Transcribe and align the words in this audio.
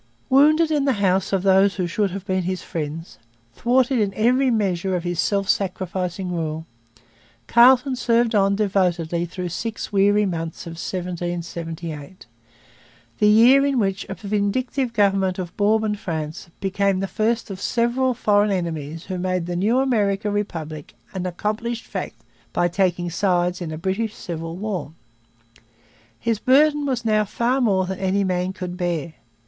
Wounded 0.31 0.71
in 0.71 0.85
the 0.85 0.93
house 0.93 1.31
of 1.31 1.43
those 1.43 1.75
who 1.75 1.85
should 1.85 2.09
have 2.09 2.25
been 2.25 2.41
his 2.41 2.63
friends, 2.63 3.19
thwarted 3.53 3.99
in 3.99 4.11
every 4.15 4.49
measure 4.49 4.95
of 4.95 5.03
his 5.03 5.19
self 5.19 5.47
sacrificing 5.47 6.31
rule, 6.33 6.65
Carleton 7.45 7.95
served 7.95 8.33
on 8.33 8.55
devotedly 8.55 9.25
through 9.27 9.49
six 9.49 9.93
weary 9.93 10.25
months 10.25 10.65
of 10.65 10.71
1778 10.71 12.25
the 13.19 13.27
year 13.27 13.63
in 13.63 13.77
which 13.77 14.07
a 14.09 14.15
vindictive 14.15 14.91
government 14.91 15.37
of 15.37 15.55
Bourbon 15.55 15.93
France 15.93 16.49
became 16.59 16.99
the 16.99 17.05
first 17.05 17.51
of 17.51 17.57
the 17.57 17.61
several 17.63 18.15
foreign 18.15 18.49
enemies 18.49 19.03
who 19.03 19.19
made 19.19 19.45
the 19.45 19.55
new 19.55 19.77
American 19.77 20.33
republic 20.33 20.95
an 21.13 21.27
accomplished 21.27 21.85
fact 21.85 22.15
by 22.53 22.67
taking 22.67 23.11
sides 23.11 23.61
in 23.61 23.71
a 23.71 23.77
British 23.77 24.15
civil 24.15 24.57
war. 24.57 24.93
His 26.17 26.39
burden 26.39 26.87
was 26.87 27.05
now 27.05 27.23
far 27.23 27.61
more 27.61 27.85
than 27.85 27.99
any 27.99 28.23
man 28.23 28.51
could 28.51 28.77
bear. 28.77 29.13